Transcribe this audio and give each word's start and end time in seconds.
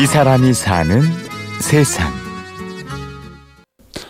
이 0.00 0.06
사람이 0.06 0.54
사는 0.54 1.02
세상. 1.60 2.12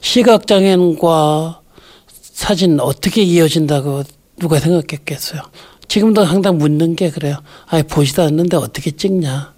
시각장애인과 0.00 1.60
사진 2.06 2.80
어떻게 2.80 3.22
이어진다고 3.22 4.02
누가 4.38 4.58
생각했겠어요. 4.58 5.42
지금도 5.86 6.24
항상 6.24 6.58
묻는 6.58 6.96
게 6.96 7.10
그래요. 7.10 7.36
아니, 7.66 7.82
보지도 7.82 8.22
않는데 8.22 8.56
어떻게 8.56 8.90
찍냐. 8.90 9.52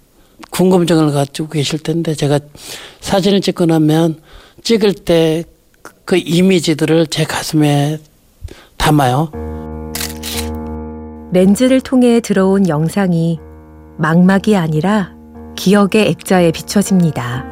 궁금증을 0.49 1.11
가지고 1.11 1.49
계실 1.49 1.79
텐데 1.79 2.13
제가 2.13 2.39
사진을 2.99 3.41
찍고 3.41 3.65
나면 3.65 4.21
찍을 4.63 4.93
때 4.93 5.43
그 6.11 6.17
이미지들을 6.17 7.07
제 7.07 7.23
가슴에 7.23 7.97
담아요. 8.77 9.31
렌즈를 11.31 11.79
통해 11.79 12.19
들어온 12.19 12.67
영상이 12.67 13.39
망막이 13.97 14.57
아니라 14.57 15.13
기억의 15.61 16.07
액자에 16.09 16.51
비춰집니다. 16.51 17.45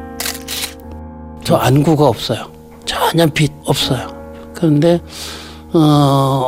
저 1.44 1.54
안구가 1.54 2.08
없어요. 2.08 2.50
전혀 2.84 3.24
빛 3.26 3.52
없어요. 3.64 4.08
그런데 4.52 5.00
어, 5.72 5.78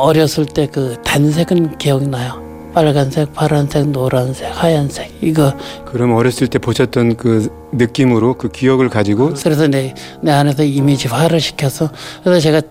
어렸을 0.01 0.45
때 0.45 0.67
그 0.67 0.97
단색은 1.05 1.77
기억나요. 1.77 2.43
빨간색, 2.73 3.33
파란색, 3.33 3.91
노란색, 3.91 4.51
하얀색 4.51 5.19
이거 5.21 5.53
그럼 5.85 6.11
어렸을 6.15 6.47
때 6.47 6.59
보셨던 6.59 7.15
그 7.15 7.49
느낌으로 7.71 8.33
그 8.33 8.49
기억을 8.49 8.89
가지고 8.89 9.33
그래서 9.41 9.65
내, 9.67 9.93
내 10.21 10.33
안에서 10.33 10.65
이미지화를 10.65 11.39
시켜서 11.39 11.89
그래서 12.25 12.41
제가 12.41 12.61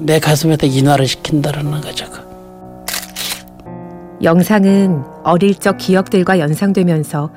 내 0.00 0.18
가슴에다 0.20 0.66
인화를 0.66 1.06
시킨다라는 1.06 1.82
거죠. 1.82 2.06
영상은 4.22 5.04
어릴 5.22 5.54
적 5.56 5.76
기억들과 5.76 6.38
연상되면서 6.38 7.28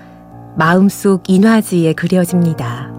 마음속 0.55 1.29
인화지에 1.29 1.93
그려집니다. 1.93 2.91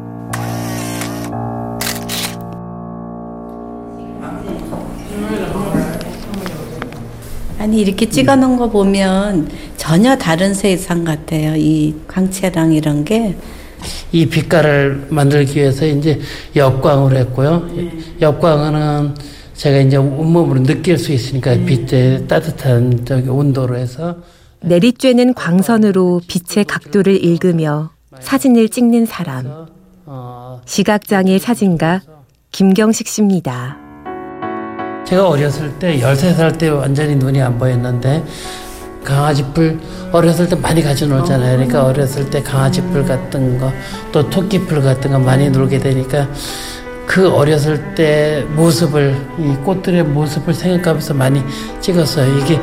아니 7.58 7.80
이렇게 7.80 8.08
찍어놓은 8.08 8.56
거 8.56 8.68
보면 8.68 9.48
전혀 9.76 10.16
다른 10.16 10.52
세상 10.52 11.04
같아요. 11.04 11.54
이 11.56 11.94
광채랑 12.08 12.72
이런 12.72 13.04
게. 13.04 13.36
이 14.10 14.26
빛깔을 14.26 15.06
만들기 15.10 15.58
위해서 15.58 15.86
이제 15.86 16.20
역광을 16.54 17.16
했고요. 17.16 17.68
역광은 18.20 19.14
제가 19.54 19.78
이제 19.78 19.96
온몸으로 19.96 20.62
느낄 20.62 20.98
수 20.98 21.12
있으니까 21.12 21.54
빛의 21.54 22.26
따뜻한 22.26 23.04
저기 23.04 23.28
온도로 23.28 23.76
해서 23.76 24.16
내리쬐는 24.64 25.34
광선으로 25.34 26.20
빛의 26.26 26.64
각도를 26.64 27.22
읽으며 27.24 27.90
사진을 28.20 28.68
찍는 28.68 29.06
사람. 29.06 29.66
시각장애 30.64 31.38
사진가 31.38 32.02
김경식 32.52 33.08
씨입니다. 33.08 33.76
제가 35.06 35.28
어렸을 35.28 35.78
때 35.78 35.98
13살 35.98 36.58
때 36.58 36.68
완전히 36.68 37.16
눈이 37.16 37.40
안 37.42 37.58
보였는데 37.58 38.22
강아지 39.02 39.44
풀 39.52 39.80
어렸을 40.12 40.48
때 40.48 40.54
많이 40.54 40.80
가져 40.82 41.06
놀잖아요. 41.06 41.56
그러니까 41.56 41.84
어렸을 41.84 42.30
때 42.30 42.40
강아지 42.42 42.80
풀 42.82 43.04
같은 43.04 43.58
거 43.58 43.72
또 44.12 44.28
토끼 44.28 44.60
풀 44.60 44.80
같은 44.82 45.10
거 45.10 45.18
많이 45.18 45.50
놀게 45.50 45.78
되니까 45.80 46.28
그 47.06 47.28
어렸을 47.34 47.94
때 47.94 48.46
모습을 48.54 49.16
이 49.38 49.56
꽃들의 49.64 50.04
모습을 50.04 50.54
생각하면서 50.54 51.14
많이 51.14 51.42
찍었어요. 51.80 52.38
이게 52.38 52.60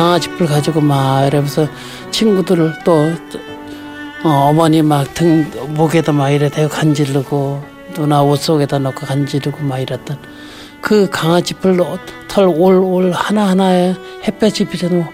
강아지풀 0.00 0.46
가지고 0.46 0.80
막 0.80 1.26
이러면서 1.26 1.68
친구들을 2.10 2.72
또 2.84 3.12
어, 4.24 4.50
머니 4.54 4.80
막 4.80 5.12
등 5.12 5.44
목에다 5.74 6.12
막 6.12 6.30
이래 6.30 6.48
대고 6.48 6.70
간지르고 6.70 7.62
누나 7.92 8.22
옷 8.22 8.36
속에다 8.36 8.78
넣고 8.78 9.04
간지르고 9.04 9.62
막 9.62 9.78
이랬던 9.78 10.16
그 10.80 11.10
강아지풀 11.10 11.76
털올올 12.28 13.12
하나하나에 13.12 13.94
햇볕이 14.26 14.64
비치는 14.64 15.04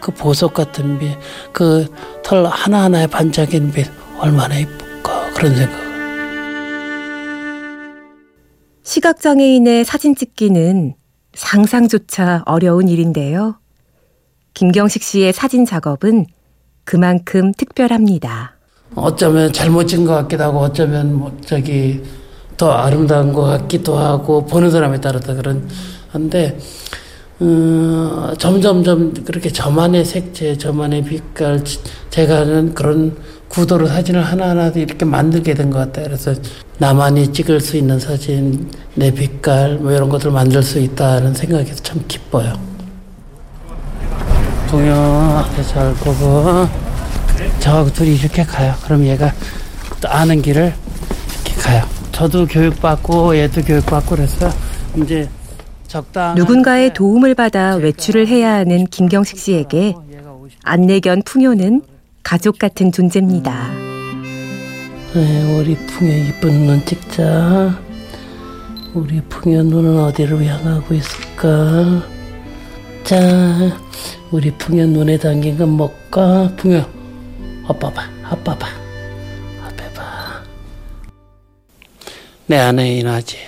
그 0.00 0.10
보석 0.12 0.54
같은 0.54 0.98
빛, 0.98 1.18
그 1.52 1.86
털 2.22 2.46
하나하나에 2.46 3.08
반짝이는 3.08 3.72
빛 3.72 3.88
얼마나 4.18 4.56
이쁠까 4.58 5.32
그런 5.34 5.54
생각. 5.54 5.78
시각장애인의 8.84 9.84
사진 9.84 10.14
찍기는 10.14 10.94
상상조차 11.34 12.42
어려운 12.46 12.88
일인데요. 12.88 13.59
김경식 14.64 15.02
씨의 15.02 15.32
사진 15.32 15.64
작업은 15.64 16.26
그만큼 16.84 17.50
특별합니다. 17.56 18.56
어쩌면 18.94 19.50
잘못 19.54 19.86
찍은 19.86 20.04
것 20.04 20.12
같기도 20.12 20.44
하고 20.44 20.58
어쩌면 20.58 21.14
뭐 21.14 21.34
저기 21.46 22.02
더 22.58 22.70
아름다운 22.70 23.32
것 23.32 23.40
같기도 23.44 23.96
하고 23.96 24.44
보는 24.44 24.70
사람에 24.70 25.00
따라서 25.00 25.32
그런 25.34 25.66
한데 26.10 26.58
음, 27.40 28.34
점점점 28.36 29.14
그렇게 29.24 29.48
저만의 29.48 30.04
색채, 30.04 30.58
저만의 30.58 31.04
빛깔, 31.04 31.64
제가 32.10 32.40
하는 32.40 32.74
그런 32.74 33.16
구도로 33.48 33.86
사진을 33.86 34.22
하나하나 34.22 34.68
이렇게 34.68 35.06
만들게 35.06 35.54
된 35.54 35.70
것 35.70 35.78
같아요. 35.78 36.04
그래서 36.04 36.34
나만이 36.76 37.32
찍을 37.32 37.60
수 37.60 37.78
있는 37.78 37.98
사진, 37.98 38.70
내 38.94 39.10
빛깔, 39.10 39.78
뭐 39.78 39.90
이런 39.92 40.10
것들 40.10 40.30
만들 40.30 40.62
수 40.62 40.78
있다는 40.78 41.32
생각이 41.32 41.74
참 41.76 42.04
기뻐요. 42.06 42.69
동영 44.70 45.38
앞에 45.38 45.62
잘 45.64 45.92
보고, 45.94 46.68
저하고 47.58 47.92
둘이 47.92 48.14
이렇게 48.14 48.44
가요. 48.44 48.72
그럼 48.84 49.04
얘가 49.04 49.32
아는 50.06 50.40
길을 50.42 50.72
이렇게 51.34 51.60
가요. 51.60 51.84
저도 52.12 52.46
교육받고 52.46 53.36
얘도 53.36 53.62
교육받고 53.62 54.14
그래서 54.14 54.50
이제 54.96 55.28
적당 55.88 56.34
누군가의 56.36 56.94
도움을 56.94 57.34
받아 57.34 57.74
외출을 57.74 58.28
해야 58.28 58.54
하는 58.54 58.86
김경식 58.86 59.38
씨에게 59.38 59.94
안내견 60.62 61.22
풍요는 61.22 61.82
가족 62.22 62.58
같은 62.58 62.92
존재입니다. 62.92 63.70
네, 65.14 65.58
우리 65.58 65.74
풍요 65.74 66.12
이쁜 66.12 66.66
눈 66.66 66.84
찍자. 66.84 67.76
우리 68.94 69.20
풍요 69.22 69.64
눈은 69.64 69.98
어디로 69.98 70.44
향하고 70.44 70.94
있을까? 70.94 72.02
자, 73.04 73.18
우리 74.30 74.50
풍요 74.52 74.86
눈에 74.86 75.18
담긴 75.18 75.58
건 75.58 75.70
뭘까? 75.70 76.50
풍요, 76.56 76.88
아빠 77.66 77.90
봐, 77.92 78.08
아빠 78.22 78.56
봐, 78.56 78.68
앞에 79.64 79.92
봐. 79.92 80.42
내 82.46 82.56
안에 82.58 82.96
인하지. 82.98 83.38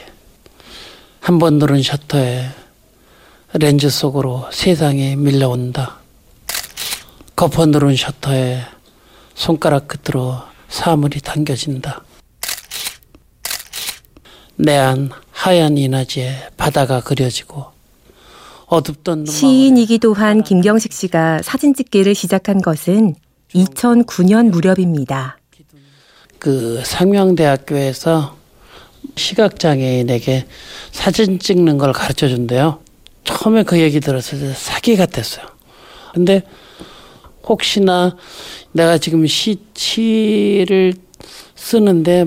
한 1.21 1.39
번 1.39 1.59
누른 1.59 1.83
셔터에 1.83 2.49
렌즈 3.55 3.89
속으로 3.89 4.49
세상에 4.51 5.15
밀려온다. 5.15 5.99
거퍼 7.37 7.67
누른 7.67 7.95
셔터에 7.97 8.63
손가락 9.35 9.87
끝으로 9.87 10.41
사물이 10.69 11.21
당겨진다. 11.21 12.03
내 14.57 14.77
안 14.79 15.11
하얀 15.31 15.77
인화지에 15.79 16.51
바다가 16.57 17.01
그려지고 17.01 17.72
어둡던 18.67 19.27
시인이기도 19.27 20.15
한 20.15 20.43
김경식 20.43 20.93
씨가 20.93 21.43
사진 21.43 21.75
찍기를 21.75 22.15
시작한 22.15 22.61
것은 22.61 23.15
2009년 23.55 24.51
무렵입니다. 24.51 25.39
그 26.39 26.83
상명대학교에서 26.85 28.37
시각장애인에게 29.17 30.47
사진 30.91 31.39
찍는 31.39 31.79
걸 31.79 31.93
가르쳐 31.93 32.29
준대요. 32.29 32.81
처음에 33.25 33.63
그 33.63 33.79
얘기 33.79 34.01
들었을 34.01 34.41
때 34.41 34.53
사기 34.53 34.97
같았어요. 34.97 35.47
근데 36.15 36.43
혹시나 37.45 38.17
내가 38.73 38.99
지금 38.99 39.27
시, 39.27 39.61
시를 39.75 40.95
쓰는데 41.55 42.27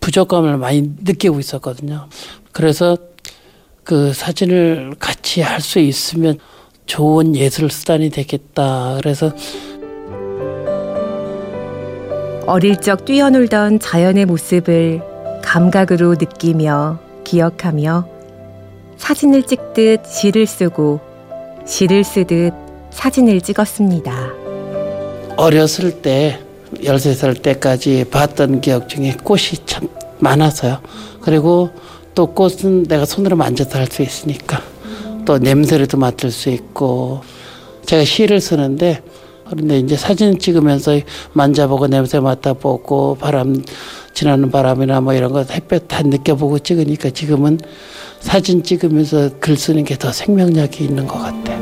부족감을 0.00 0.56
많이 0.56 0.90
느끼고 1.02 1.40
있었거든요. 1.40 2.08
그래서 2.52 2.96
그 3.84 4.12
사진을 4.12 4.94
같이 4.98 5.40
할 5.40 5.60
수 5.60 5.78
있으면 5.78 6.38
좋은 6.86 7.36
예술 7.36 7.70
수단이 7.70 8.10
되겠다. 8.10 8.96
그래서 8.98 9.32
어릴 12.46 12.76
적 12.76 13.04
뛰어놀던 13.04 13.78
자연의 13.78 14.26
모습을 14.26 15.00
감각으로 15.42 16.10
느끼며 16.18 16.98
기억하며 17.24 18.08
사진을 18.96 19.44
찍듯 19.44 20.06
시를 20.06 20.46
쓰고 20.46 21.00
시를 21.64 22.04
쓰듯 22.04 22.52
사진을 22.90 23.40
찍었습니다. 23.40 24.12
어렸을 25.36 26.02
때 26.02 26.40
13살 26.74 27.42
때까지 27.42 28.06
봤던 28.10 28.60
기억 28.60 28.88
중에 28.88 29.16
꽃이 29.22 29.64
참 29.66 29.88
많아서요. 30.18 30.80
그리고 31.20 31.70
또 32.14 32.26
꽃은 32.26 32.84
내가 32.84 33.04
손으로 33.04 33.36
만져서 33.36 33.78
할 33.78 33.86
수 33.86 34.02
있으니까 34.02 34.62
또 35.24 35.38
냄새를도 35.38 35.96
맡을 35.98 36.30
수 36.30 36.50
있고 36.50 37.22
제가 37.86 38.04
시를 38.04 38.40
쓰는데 38.40 39.02
그런데 39.48 39.78
이제 39.78 39.96
사진 39.96 40.38
찍으면서 40.38 41.00
만져보고 41.32 41.86
냄새 41.88 42.20
맡아보고 42.20 43.16
바람 43.20 43.62
지나는 44.14 44.50
바람이나 44.50 45.00
뭐 45.00 45.12
이런 45.14 45.32
거 45.32 45.42
햇볕 45.42 45.88
다 45.88 46.02
느껴보고 46.02 46.58
찍으니까 46.58 47.10
지금은 47.10 47.58
사진 48.20 48.62
찍으면서 48.62 49.30
글 49.40 49.56
쓰는 49.56 49.84
게 49.84 49.96
더 49.96 50.10
생명력이 50.12 50.84
있는 50.84 51.06
것 51.06 51.18
같아. 51.18 51.52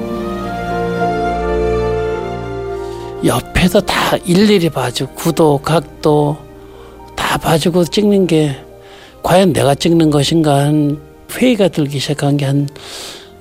옆에서 3.24 3.80
다 3.80 4.16
일일이 4.24 4.70
봐주고 4.70 5.14
구도 5.14 5.58
각도 5.58 6.36
다 7.16 7.36
봐주고 7.38 7.84
찍는 7.84 8.26
게 8.26 8.56
과연 9.22 9.52
내가 9.52 9.74
찍는 9.74 10.10
것인가 10.10 10.56
한 10.56 11.00
회의가 11.30 11.68
들기 11.68 11.98
시작한 11.98 12.36
게 12.36 12.46
한 12.46 12.68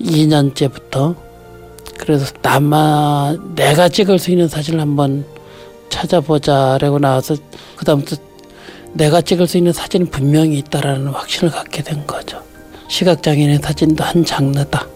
2년째부터 0.02 1.16
그래서 1.98 2.34
나만 2.42 3.56
내가 3.56 3.90
찍을 3.90 4.20
수 4.20 4.32
있는 4.32 4.48
사진을 4.48 4.80
한번 4.80 5.26
찾아보자라고 5.90 7.00
나와서 7.00 7.36
그다음부터 7.78 8.16
내가 8.94 9.22
찍을 9.22 9.48
수 9.48 9.58
있는 9.58 9.74
사진은 9.74 10.08
분명히 10.08 10.58
있다라는 10.60 11.08
확신을 11.08 11.52
갖게 11.52 11.84
된 11.84 12.08
거죠. 12.08 12.42
시각장애인의 12.88 13.60
사진도 13.62 14.04
한 14.04 14.24
장르다. 14.26 14.88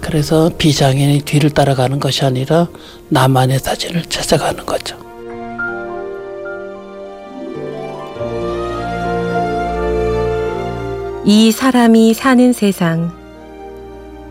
그래서 0.00 0.50
비장애인의 0.56 1.20
뒤를 1.20 1.50
따라가는 1.50 1.98
것이 1.98 2.24
아니라 2.24 2.68
나만의 3.08 3.58
사진을 3.58 4.04
찾아가는 4.04 4.64
거죠. 4.64 5.03
이 11.26 11.52
사람이 11.52 12.12
사는 12.12 12.52
세상. 12.52 13.10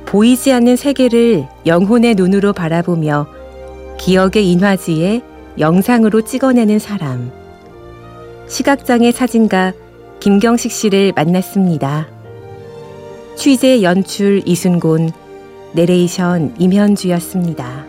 보이지 0.06 0.52
않는 0.52 0.76
세계를 0.76 1.48
영혼의 1.66 2.14
눈으로 2.14 2.54
바라보며 2.54 3.26
기억의 4.00 4.52
인화지에 4.52 5.24
영상으로 5.58 6.22
찍어내는 6.22 6.78
사람. 6.78 7.32
시각장애 8.48 9.12
사진가 9.12 9.74
김경식 10.20 10.72
씨를 10.72 11.14
만났습니다. 11.16 12.08
취재 13.36 13.82
연출 13.82 14.44
이순곤, 14.46 15.10
내레이션 15.72 16.54
임현주였습니다. 16.60 17.83